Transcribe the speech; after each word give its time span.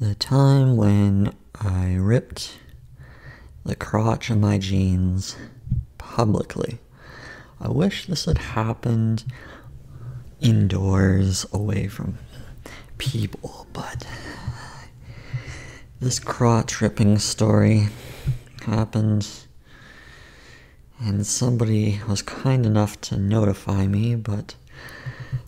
The 0.00 0.16
time 0.16 0.76
when 0.76 1.32
I 1.54 1.94
ripped 1.94 2.58
the 3.64 3.76
crotch 3.76 4.28
of 4.28 4.38
my 4.40 4.58
jeans 4.58 5.36
publicly. 5.98 6.80
I 7.60 7.68
wish 7.68 8.06
this 8.06 8.24
had 8.24 8.38
happened 8.38 9.24
indoors 10.40 11.46
away 11.52 11.86
from 11.86 12.18
people, 12.98 13.68
but 13.72 14.04
this 16.00 16.18
crotch 16.18 16.80
ripping 16.80 17.20
story 17.20 17.86
happened 18.66 19.28
and 20.98 21.24
somebody 21.24 22.00
was 22.08 22.20
kind 22.20 22.66
enough 22.66 23.00
to 23.02 23.16
notify 23.16 23.86
me, 23.86 24.16
but 24.16 24.56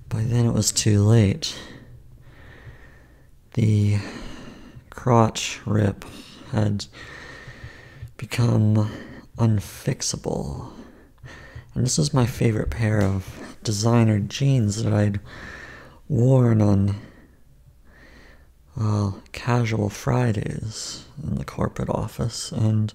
by 0.08 0.22
then 0.22 0.46
it 0.46 0.52
was 0.52 0.70
too 0.70 1.02
late. 1.02 1.58
The 3.54 3.98
crotch 4.96 5.60
rip 5.64 6.04
had 6.50 6.86
become 8.16 8.90
unfixable. 9.38 10.72
And 11.74 11.84
this 11.84 11.98
is 11.98 12.12
my 12.12 12.26
favorite 12.26 12.70
pair 12.70 13.02
of 13.02 13.56
designer 13.62 14.18
jeans 14.18 14.82
that 14.82 14.92
I'd 14.92 15.20
worn 16.08 16.60
on 16.60 16.96
well, 18.76 19.22
casual 19.32 19.88
Fridays 19.88 21.06
in 21.22 21.36
the 21.36 21.44
corporate 21.44 21.88
office, 21.88 22.52
and 22.52 22.92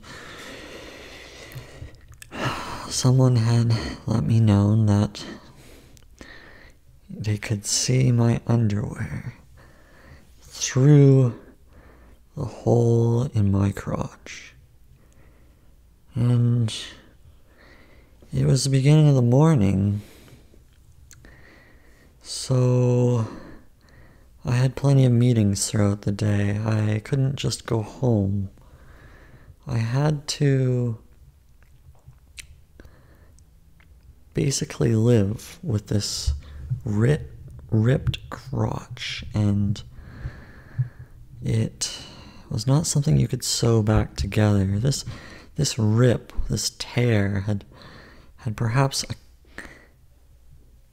someone 2.87 3.37
had 3.37 3.73
let 4.05 4.23
me 4.23 4.39
know 4.39 4.85
that 4.85 5.25
they 7.09 7.37
could 7.37 7.65
see 7.65 8.11
my 8.11 8.41
underwear 8.45 9.33
through 10.41 11.39
the 12.35 12.45
hole 12.45 13.23
in 13.33 13.51
my 13.51 13.71
crotch. 13.71 14.53
And 16.15 16.73
it 18.33 18.45
was 18.45 18.63
the 18.63 18.69
beginning 18.69 19.07
of 19.07 19.15
the 19.15 19.21
morning, 19.21 20.01
so 22.21 23.27
I 24.43 24.55
had 24.55 24.75
plenty 24.75 25.05
of 25.05 25.11
meetings 25.11 25.69
throughout 25.69 26.01
the 26.03 26.11
day. 26.11 26.59
I 26.65 26.99
couldn't 26.99 27.35
just 27.35 27.65
go 27.65 27.81
home. 27.81 28.49
I 29.67 29.77
had 29.77 30.27
to 30.29 30.97
basically 34.33 34.95
live 34.95 35.59
with 35.61 35.87
this 35.87 36.33
rip, 36.83 37.31
ripped 37.69 38.29
crotch, 38.29 39.23
and 39.33 39.83
it 41.43 41.99
was 42.51 42.67
not 42.67 42.85
something 42.85 43.17
you 43.17 43.27
could 43.27 43.43
sew 43.43 43.81
back 43.81 44.15
together. 44.15 44.79
This 44.79 45.05
this 45.55 45.77
rip, 45.77 46.33
this 46.49 46.71
tear 46.77 47.41
had 47.41 47.65
had 48.37 48.57
perhaps 48.57 49.03
uh, 49.03 49.13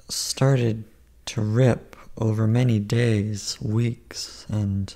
started 0.08 0.84
to 1.26 1.40
rip 1.40 1.96
over 2.16 2.46
many 2.46 2.78
days, 2.78 3.58
weeks, 3.60 4.44
and 4.48 4.94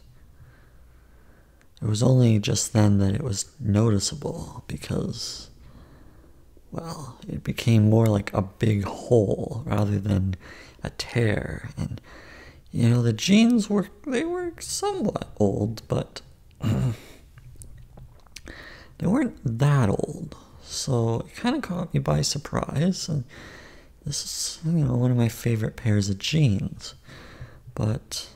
it 1.80 1.86
was 1.88 2.02
only 2.02 2.38
just 2.38 2.72
then 2.72 2.98
that 2.98 3.14
it 3.14 3.22
was 3.22 3.46
noticeable 3.58 4.64
because 4.66 5.48
well, 6.70 7.18
it 7.28 7.44
became 7.44 7.90
more 7.90 8.06
like 8.06 8.33
a 8.33 8.42
big 8.42 8.84
hole 8.84 9.62
rather 9.66 9.98
than 9.98 10.36
a 10.83 10.90
tear 10.90 11.70
and 11.77 12.00
you 12.72 12.88
know 12.88 13.02
the 13.02 13.12
jeans 13.12 13.70
were 13.70 13.88
they 14.06 14.24
were 14.24 14.52
somewhat 14.58 15.28
old 15.38 15.83
but 15.86 16.22
they 19.03 19.08
weren't 19.08 19.36
that 19.45 19.89
old 19.89 20.36
so 20.62 21.20
it 21.20 21.34
kind 21.34 21.56
of 21.56 21.62
caught 21.62 21.92
me 21.92 21.98
by 21.98 22.22
surprise 22.22 23.08
and 23.08 23.24
this 24.07 24.24
is 24.24 24.61
you 24.64 24.85
know 24.85 24.95
one 24.95 25.11
of 25.11 25.17
my 25.17 25.29
favorite 25.29 25.74
pairs 25.74 26.08
of 26.08 26.18
jeans 26.18 26.95
but 27.74 28.29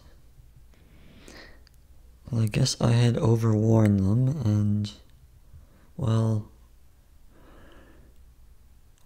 well, 2.31 2.43
i 2.43 2.47
guess 2.47 2.77
i 2.81 2.91
had 2.91 3.17
overworn 3.17 3.99
them 3.99 4.29
and 4.45 4.93
well 5.97 6.49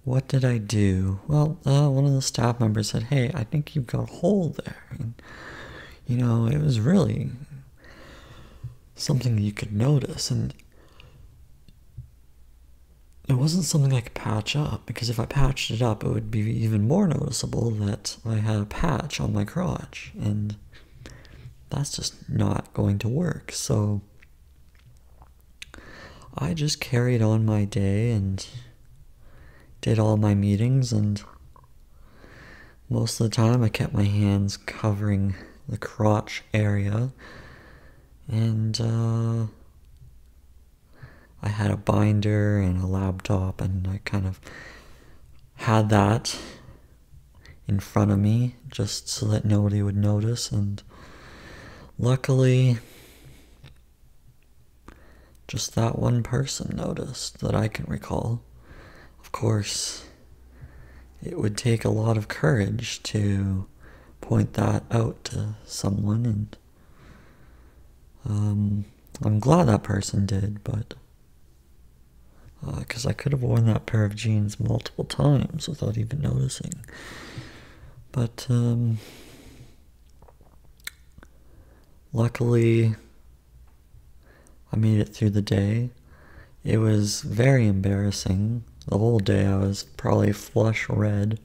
what 0.02 0.28
did 0.28 0.46
I 0.46 0.56
do? 0.56 1.20
Well, 1.28 1.58
uh, 1.66 1.88
one 1.88 2.06
of 2.06 2.14
the 2.14 2.22
staff 2.22 2.58
members 2.58 2.90
said, 2.90 3.04
Hey, 3.04 3.30
I 3.34 3.44
think 3.44 3.76
you've 3.76 3.86
got 3.86 4.08
a 4.08 4.12
hole 4.12 4.56
there. 4.64 4.86
And, 4.90 5.14
you 6.06 6.16
know, 6.16 6.46
it 6.46 6.58
was 6.58 6.80
really 6.80 7.30
something 8.96 9.38
you 9.38 9.52
could 9.52 9.72
notice. 9.72 10.30
And 10.30 10.54
it 13.30 13.36
wasn't 13.36 13.64
something 13.64 13.92
I 13.92 14.00
could 14.00 14.14
patch 14.14 14.56
up 14.56 14.86
because 14.86 15.08
if 15.08 15.20
I 15.20 15.24
patched 15.24 15.70
it 15.70 15.80
up, 15.80 16.02
it 16.02 16.08
would 16.08 16.30
be 16.32 16.40
even 16.40 16.88
more 16.88 17.06
noticeable 17.06 17.70
that 17.70 18.16
I 18.26 18.34
had 18.34 18.60
a 18.60 18.66
patch 18.66 19.20
on 19.20 19.32
my 19.32 19.44
crotch. 19.44 20.12
And 20.20 20.56
that's 21.70 21.94
just 21.94 22.28
not 22.28 22.74
going 22.74 22.98
to 22.98 23.08
work. 23.08 23.52
So 23.52 24.02
I 26.36 26.54
just 26.54 26.80
carried 26.80 27.22
on 27.22 27.44
my 27.44 27.64
day 27.64 28.10
and 28.10 28.44
did 29.80 29.98
all 29.98 30.16
my 30.16 30.34
meetings, 30.34 30.92
and 30.92 31.22
most 32.88 33.20
of 33.20 33.30
the 33.30 33.34
time 33.34 33.62
I 33.62 33.68
kept 33.68 33.94
my 33.94 34.04
hands 34.04 34.56
covering 34.56 35.34
the 35.68 35.78
crotch 35.78 36.42
area, 36.52 37.12
and 38.28 38.80
uh, 38.80 39.46
I 41.42 41.48
had 41.48 41.70
a 41.70 41.76
binder 41.76 42.58
and 42.58 42.82
a 42.82 42.86
laptop, 42.86 43.60
and 43.60 43.86
I 43.88 44.00
kind 44.04 44.26
of 44.26 44.40
had 45.54 45.88
that 45.88 46.38
in 47.66 47.80
front 47.80 48.10
of 48.10 48.18
me 48.18 48.56
just 48.68 49.08
so 49.08 49.26
that 49.26 49.44
nobody 49.44 49.82
would 49.82 49.96
notice, 49.96 50.50
and 50.50 50.82
luckily, 51.98 52.78
just 55.48 55.74
that 55.74 55.98
one 55.98 56.22
person 56.22 56.76
noticed 56.76 57.40
that 57.40 57.54
I 57.54 57.68
can 57.68 57.86
recall. 57.86 58.42
Of 59.20 59.32
course, 59.32 60.04
it 61.22 61.38
would 61.38 61.56
take 61.56 61.84
a 61.84 61.90
lot 61.90 62.16
of 62.16 62.28
courage 62.28 63.02
to 63.04 63.66
point 64.20 64.54
that 64.54 64.84
out 64.90 65.24
to 65.24 65.56
someone, 65.64 66.26
and 66.26 66.56
um, 68.24 68.84
I'm 69.22 69.38
glad 69.40 69.64
that 69.68 69.82
person 69.82 70.26
did, 70.26 70.62
but 70.64 70.94
because 72.78 73.06
uh, 73.06 73.10
I 73.10 73.12
could 73.12 73.32
have 73.32 73.42
worn 73.42 73.66
that 73.66 73.86
pair 73.86 74.04
of 74.04 74.14
jeans 74.14 74.60
multiple 74.60 75.04
times 75.04 75.68
without 75.68 75.96
even 75.96 76.20
noticing. 76.20 76.72
But 78.12 78.46
um, 78.50 78.98
luckily, 82.12 82.94
I 84.72 84.76
made 84.76 85.00
it 85.00 85.08
through 85.14 85.30
the 85.30 85.42
day. 85.42 85.90
It 86.64 86.78
was 86.78 87.22
very 87.22 87.66
embarrassing 87.66 88.64
the 88.86 88.98
whole 88.98 89.20
day 89.20 89.46
I 89.46 89.56
was 89.56 89.84
probably 89.84 90.32
flush 90.32 90.88
red, 90.88 91.38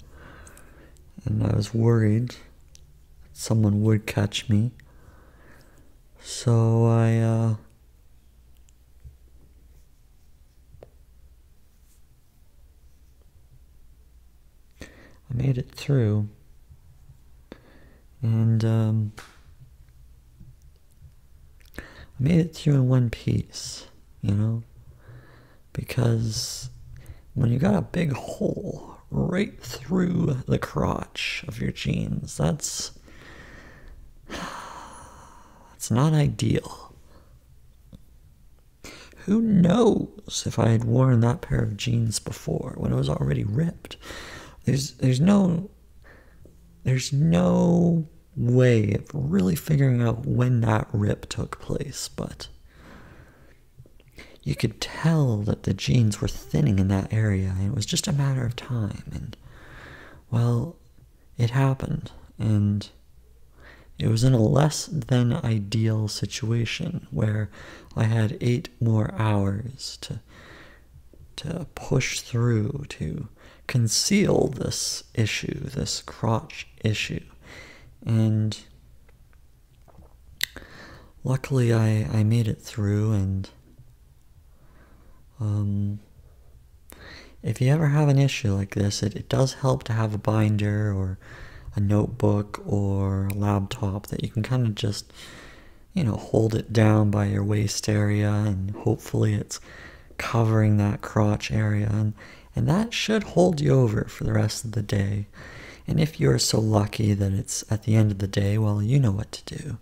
and 1.25 1.43
I 1.43 1.55
was 1.55 1.73
worried 1.73 2.35
someone 3.35 3.81
would 3.81 4.05
catch 4.05 4.49
me. 4.49 4.71
So 6.21 6.87
I, 6.87 7.17
uh, 7.17 7.55
made 15.35 15.57
it 15.57 15.71
through, 15.71 16.29
and 18.21 18.63
um, 18.63 19.11
I 21.77 21.81
made 22.19 22.39
it 22.39 22.55
through 22.55 22.75
in 22.75 22.87
one 22.87 23.09
piece, 23.09 23.87
you 24.21 24.33
know, 24.33 24.63
because 25.73 26.69
when 27.33 27.51
you 27.51 27.59
got 27.59 27.75
a 27.75 27.81
big 27.81 28.13
hole 28.13 28.95
right 29.15 29.59
through 29.61 30.37
the 30.47 30.59
crotch 30.59 31.45
of 31.47 31.61
your 31.61 31.71
jeans. 31.71 32.37
That's 32.37 32.91
that's 35.71 35.91
not 35.91 36.13
ideal. 36.13 36.93
Who 39.25 39.41
knows 39.41 40.43
if 40.45 40.59
I 40.59 40.69
had 40.69 40.83
worn 40.83 41.21
that 41.21 41.41
pair 41.41 41.61
of 41.63 41.77
jeans 41.77 42.19
before 42.19 42.75
when 42.77 42.91
it 42.91 42.95
was 42.95 43.09
already 43.09 43.43
ripped? 43.43 43.97
There's 44.65 44.93
there's 44.93 45.21
no 45.21 45.69
there's 46.83 47.13
no 47.13 48.07
way 48.35 48.93
of 48.93 49.05
really 49.13 49.55
figuring 49.55 50.01
out 50.01 50.25
when 50.25 50.61
that 50.61 50.87
rip 50.91 51.29
took 51.29 51.59
place, 51.59 52.09
but 52.09 52.47
you 54.45 54.55
could 54.55 54.79
tell 54.79 55.37
that 55.37 55.63
the 55.63 55.73
jeans 55.73 56.21
were 56.21 56.27
thinning 56.27 56.77
in 56.77 56.87
that 56.89 57.11
area, 57.11 57.55
and 57.57 57.67
it 57.67 57.75
was 57.75 57.85
just 57.85 58.07
a 58.07 58.13
matter 58.13 58.45
of 58.45 58.55
time. 58.55 59.03
And, 59.11 59.35
well, 60.29 60.75
it 61.35 61.49
happened. 61.49 62.11
And 62.37 62.87
it 63.97 64.07
was 64.07 64.23
in 64.23 64.33
a 64.33 64.39
less 64.39 64.85
than 64.85 65.33
ideal 65.33 66.07
situation 66.07 67.07
where 67.09 67.49
I 67.95 68.03
had 68.03 68.37
eight 68.39 68.69
more 68.79 69.13
hours 69.17 69.97
to 70.01 70.19
to 71.37 71.67
push 71.75 72.21
through 72.21 72.85
to 72.87 73.27
conceal 73.67 74.47
this 74.47 75.03
issue, 75.13 75.59
this 75.61 76.01
crotch 76.01 76.67
issue. 76.83 77.23
And 78.05 78.57
luckily 81.23 81.73
I, 81.73 82.07
I 82.11 82.23
made 82.23 82.47
it 82.47 82.61
through 82.61 83.13
and 83.13 83.49
um, 85.39 85.99
if 87.43 87.61
you 87.61 87.71
ever 87.71 87.87
have 87.87 88.07
an 88.07 88.17
issue 88.17 88.53
like 88.53 88.73
this, 88.73 89.03
it, 89.03 89.15
it 89.15 89.29
does 89.29 89.55
help 89.55 89.83
to 89.83 89.93
have 89.93 90.13
a 90.13 90.17
binder 90.17 90.93
or 90.93 91.19
a 91.75 91.79
notebook 91.79 92.63
or 92.65 93.27
a 93.27 93.33
laptop 93.33 94.07
that 94.07 94.23
you 94.23 94.29
can 94.29 94.43
kind 94.43 94.65
of 94.65 94.75
just, 94.75 95.11
you 95.93 96.03
know, 96.03 96.15
hold 96.15 96.55
it 96.55 96.71
down 96.71 97.11
by 97.11 97.25
your 97.25 97.43
waist 97.43 97.89
area 97.89 98.31
and 98.31 98.71
hopefully 98.71 99.33
it's 99.33 99.59
covering 100.17 100.77
that 100.77 101.01
crotch 101.01 101.51
area. 101.51 101.89
And, 101.91 102.13
and 102.55 102.67
that 102.67 102.93
should 102.93 103.23
hold 103.23 103.59
you 103.59 103.73
over 103.73 104.05
for 104.05 104.23
the 104.23 104.33
rest 104.33 104.63
of 104.63 104.71
the 104.71 104.81
day. 104.83 105.27
And 105.87 105.99
if 105.99 106.19
you're 106.19 106.39
so 106.39 106.59
lucky 106.59 107.13
that 107.13 107.33
it's 107.33 107.63
at 107.71 107.83
the 107.83 107.95
end 107.95 108.11
of 108.11 108.17
the 108.19 108.27
day, 108.27 108.57
well, 108.57 108.81
you 108.81 108.99
know 108.99 109.11
what 109.11 109.31
to 109.33 109.57
do. 109.57 109.77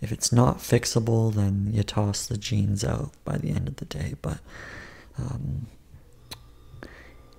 If 0.00 0.10
it's 0.10 0.32
not 0.32 0.58
fixable, 0.58 1.32
then 1.32 1.68
you 1.72 1.84
toss 1.84 2.26
the 2.26 2.36
jeans 2.36 2.82
out 2.82 3.12
by 3.24 3.38
the 3.38 3.50
end 3.50 3.68
of 3.68 3.76
the 3.76 3.84
day. 3.84 4.14
But 4.20 4.38
um, 5.16 5.66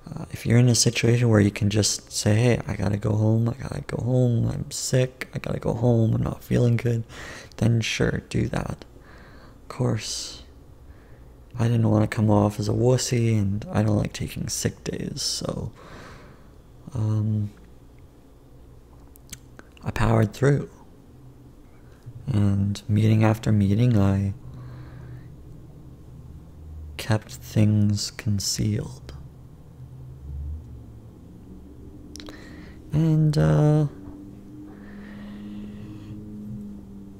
uh, 0.09 0.25
if 0.31 0.45
you're 0.45 0.59
in 0.59 0.69
a 0.69 0.75
situation 0.75 1.29
where 1.29 1.41
you 1.41 1.51
can 1.51 1.69
just 1.69 2.11
say, 2.11 2.35
hey, 2.35 2.61
I 2.67 2.75
gotta 2.75 2.97
go 2.97 3.15
home, 3.15 3.49
I 3.49 3.53
gotta 3.53 3.81
go 3.81 4.01
home, 4.03 4.47
I'm 4.47 4.69
sick, 4.71 5.29
I 5.33 5.39
gotta 5.39 5.59
go 5.59 5.73
home, 5.73 6.13
I'm 6.13 6.23
not 6.23 6.43
feeling 6.43 6.77
good, 6.77 7.03
then 7.57 7.81
sure, 7.81 8.21
do 8.29 8.47
that. 8.49 8.85
Of 9.61 9.67
course, 9.69 10.42
I 11.59 11.67
didn't 11.67 11.89
want 11.89 12.09
to 12.09 12.13
come 12.13 12.31
off 12.31 12.59
as 12.59 12.67
a 12.67 12.73
wussy, 12.73 13.37
and 13.37 13.65
I 13.71 13.83
don't 13.83 13.97
like 13.97 14.13
taking 14.13 14.47
sick 14.47 14.83
days, 14.83 15.21
so 15.21 15.71
um, 16.93 17.51
I 19.83 19.91
powered 19.91 20.33
through. 20.33 20.69
And 22.25 22.81
meeting 22.87 23.23
after 23.23 23.51
meeting, 23.51 23.97
I 23.97 24.33
kept 26.97 27.33
things 27.33 28.11
concealed. 28.11 29.13
And, 32.91 33.37
uh, 33.37 33.87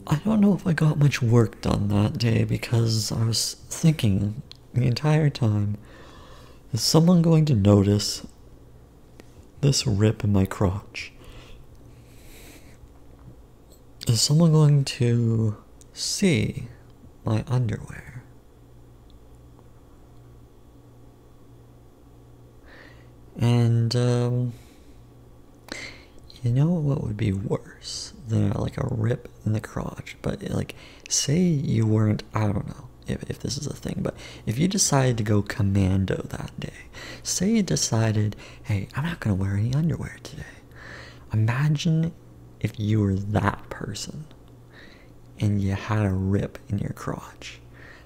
I 0.06 0.12
don't 0.24 0.40
know 0.40 0.54
if 0.54 0.66
I 0.66 0.72
got 0.72 0.98
much 0.98 1.22
work 1.22 1.60
done 1.60 1.90
that 1.90 2.18
day 2.18 2.46
because 2.46 3.12
I 3.12 3.26
was 3.26 3.56
thinking 3.70 4.42
the 4.74 4.84
entire 4.86 5.30
time 5.30 5.78
is 6.72 6.82
someone 6.82 7.22
going 7.22 7.44
to 7.46 7.54
notice 7.54 8.26
this 9.60 9.86
rip 9.86 10.24
in 10.24 10.32
my 10.32 10.46
crotch? 10.46 11.12
Is 14.08 14.22
someone 14.22 14.52
going 14.52 14.86
to 14.86 15.58
see 15.94 16.68
my 17.26 17.44
underwear? 17.48 18.24
And, 23.38 23.94
um, 23.96 24.54
you 26.44 26.52
know 26.52 26.70
what 26.70 27.04
would 27.04 27.18
be 27.18 27.34
worse 27.34 28.13
than 28.28 28.52
like 28.52 28.78
a 28.78 28.88
rip 28.90 29.30
in 29.46 29.54
the 29.54 29.60
crotch? 29.60 30.16
But 30.22 30.42
like, 30.50 30.76
say 31.10 31.40
you 31.40 31.86
weren't, 31.86 32.24
I 32.34 32.42
don't 32.42 32.68
know 32.68 32.88
if, 33.08 33.30
if 33.30 33.40
this 33.40 33.58
is 33.58 33.68
a 33.68 33.74
thing, 33.74 34.00
but 34.02 34.16
if 34.46 34.58
you 34.58 34.68
decided 34.68 35.18
to 35.18 35.24
go 35.24 35.42
commando 35.42 36.26
that 36.30 36.52
day, 36.60 36.88
say 37.22 37.52
you 37.52 37.64
decided, 37.64 38.36
hey, 38.64 38.88
I'm 38.96 39.04
not 39.04 39.20
gonna 39.20 39.36
wear 39.36 39.56
any 39.56 39.74
underwear 39.74 40.18
today. 40.24 40.44
Imagine 41.32 42.14
if 42.60 42.80
you 42.80 43.02
were 43.02 43.16
that 43.16 43.70
person 43.70 44.26
and 45.40 45.62
you 45.62 45.74
had 45.74 46.06
a 46.06 46.14
rip 46.14 46.58
in 46.70 46.80
your 46.80 46.94
crotch. 46.94 47.60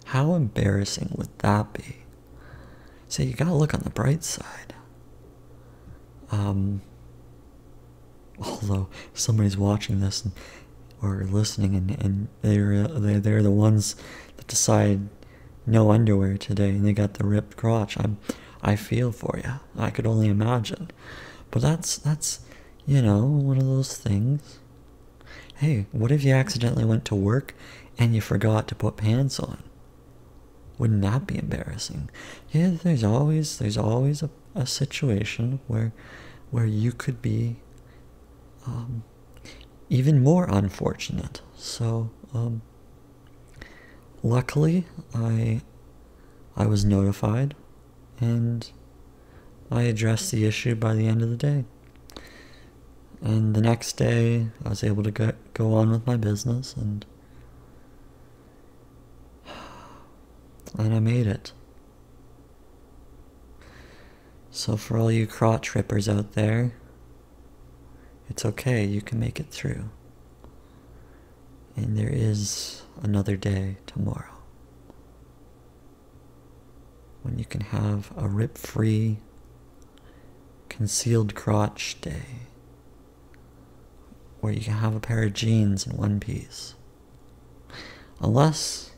How 0.05 0.33
embarrassing 0.33 1.11
would 1.15 1.37
that 1.39 1.73
be? 1.73 1.97
So 3.07 3.23
you 3.23 3.33
gotta 3.33 3.53
look 3.53 3.73
on 3.73 3.81
the 3.81 3.89
bright 3.89 4.23
side. 4.23 4.73
Um, 6.31 6.81
although 8.41 8.87
somebody's 9.13 9.57
watching 9.57 9.99
this 9.99 10.23
and, 10.23 10.33
or 11.01 11.23
listening 11.29 11.75
and, 11.75 11.91
and 12.03 12.27
they're, 12.41 12.87
they're, 12.87 13.19
they're 13.19 13.43
the 13.43 13.51
ones 13.51 13.95
that 14.37 14.47
decide 14.47 15.07
no 15.65 15.91
underwear 15.91 16.37
today 16.37 16.69
and 16.69 16.85
they 16.85 16.93
got 16.93 17.15
the 17.15 17.25
ripped 17.25 17.57
crotch 17.57 17.97
i'm 17.99 18.17
i 18.63 18.75
feel 18.75 19.11
for 19.11 19.39
you 19.43 19.53
i 19.77 19.89
could 19.89 20.07
only 20.07 20.27
imagine. 20.27 20.89
But 21.51 21.61
that's 21.61 21.97
that's 21.97 22.39
you 22.85 23.01
know 23.01 23.25
one 23.25 23.57
of 23.57 23.65
those 23.65 23.95
things. 23.97 24.59
Hey 25.55 25.85
what 25.91 26.11
if 26.11 26.23
you 26.23 26.33
accidentally 26.33 26.85
went 26.85 27.05
to 27.05 27.15
work 27.15 27.55
and 27.97 28.13
you 28.13 28.21
forgot 28.21 28.67
to 28.67 28.75
put 28.75 28.97
pants 28.97 29.39
on? 29.39 29.63
Wouldn't 30.77 31.01
that 31.01 31.25
be 31.27 31.37
embarrassing? 31.37 32.09
Yeah 32.51 32.71
there's 32.83 33.03
always 33.03 33.57
there's 33.57 33.77
always 33.77 34.21
a, 34.23 34.29
a 34.55 34.65
situation 34.65 35.59
where 35.67 35.93
where 36.51 36.65
you 36.65 36.91
could 36.91 37.21
be 37.21 37.57
um, 38.65 39.03
even 39.89 40.23
more 40.23 40.45
unfortunate. 40.45 41.41
So, 41.55 42.09
um, 42.33 42.61
luckily, 44.23 44.85
I 45.13 45.61
I 46.55 46.65
was 46.65 46.83
notified, 46.83 47.55
and 48.19 48.69
I 49.69 49.83
addressed 49.83 50.31
the 50.31 50.45
issue 50.45 50.75
by 50.75 50.95
the 50.95 51.07
end 51.07 51.21
of 51.21 51.29
the 51.29 51.37
day. 51.37 51.65
And 53.21 53.55
the 53.55 53.61
next 53.61 53.93
day, 53.93 54.47
I 54.63 54.69
was 54.69 54.83
able 54.83 55.03
to 55.03 55.11
go, 55.11 55.31
go 55.53 55.73
on 55.73 55.89
with 55.89 56.05
my 56.05 56.17
business, 56.17 56.75
and 56.75 57.05
and 60.77 60.93
I 60.93 60.99
made 60.99 61.27
it. 61.27 61.51
So 64.51 64.75
for 64.75 64.97
all 64.97 65.11
you 65.11 65.27
crotch 65.27 65.75
rippers 65.75 66.09
out 66.09 66.33
there, 66.33 66.73
it's 68.29 68.45
okay, 68.45 68.85
you 68.85 69.01
can 69.01 69.19
make 69.19 69.39
it 69.39 69.49
through. 69.49 69.89
And 71.75 71.97
there 71.97 72.09
is 72.11 72.81
another 73.01 73.37
day 73.37 73.77
tomorrow 73.85 74.37
when 77.21 77.37
you 77.37 77.45
can 77.45 77.61
have 77.61 78.11
a 78.17 78.27
rip 78.27 78.57
free, 78.57 79.17
concealed 80.69 81.35
crotch 81.35 81.99
day 82.01 82.47
where 84.39 84.53
you 84.53 84.61
can 84.61 84.73
have 84.73 84.95
a 84.95 84.99
pair 84.99 85.23
of 85.23 85.33
jeans 85.33 85.85
in 85.85 85.97
one 85.97 86.19
piece. 86.19 86.75
Unless 88.21 88.91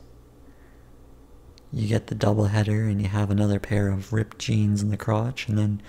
you 1.72 1.88
get 1.88 2.06
the 2.06 2.14
double 2.14 2.46
header 2.46 2.84
and 2.84 3.02
you 3.02 3.08
have 3.08 3.30
another 3.30 3.58
pair 3.58 3.88
of 3.88 4.12
ripped 4.12 4.38
jeans 4.38 4.82
in 4.82 4.90
the 4.90 4.96
crotch, 4.96 5.48
and 5.48 5.58
then, 5.58 5.82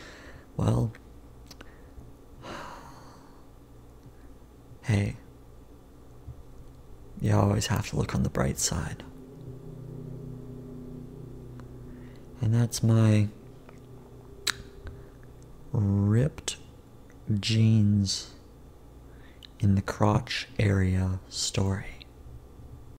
well, 0.57 0.93
hey, 4.83 5.15
you 7.19 7.35
always 7.35 7.67
have 7.67 7.89
to 7.89 7.95
look 7.95 8.15
on 8.15 8.23
the 8.23 8.29
bright 8.29 8.57
side. 8.57 9.03
And 12.41 12.53
that's 12.53 12.81
my 12.81 13.27
ripped 15.71 16.57
jeans 17.39 18.31
in 19.59 19.75
the 19.75 19.81
crotch 19.81 20.47
area 20.57 21.19
story. 21.29 22.00